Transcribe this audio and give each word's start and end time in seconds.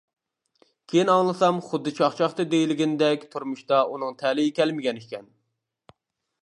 كېيىن 0.93 1.11
ئاڭلىسام 1.15 1.59
خۇددى 1.67 1.93
چاقچاقتا 1.99 2.47
دېيىلگىنىدەك 2.55 3.29
تۇرمۇشتا 3.35 3.83
ئۇنىڭ 3.91 4.19
تەلىيى 4.23 4.57
كەلمىگەنىكەن. 4.61 5.29